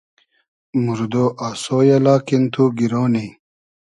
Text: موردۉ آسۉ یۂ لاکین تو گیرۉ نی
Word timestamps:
موردۉ 0.83 1.13
آسۉ 1.47 1.63
یۂ 1.87 1.97
لاکین 2.05 2.43
تو 2.53 2.63
گیرۉ 2.77 2.93
نی 3.13 3.25